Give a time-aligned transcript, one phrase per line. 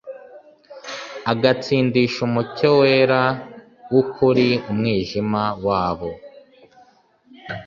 [1.31, 3.21] agatsindisha umucyo wera
[3.91, 6.09] w'ukuri umwijima wabo,